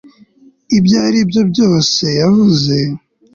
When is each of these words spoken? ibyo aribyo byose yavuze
ibyo 0.77 0.97
aribyo 1.07 1.41
byose 1.51 2.03
yavuze 2.19 2.75